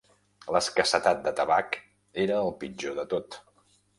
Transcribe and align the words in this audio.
L'escassetat 0.53 1.19
de 1.27 1.33
tabac 1.41 1.77
era 2.25 2.39
el 2.47 2.51
pitjor 2.65 2.99
de 3.01 3.07
tot. 3.15 3.41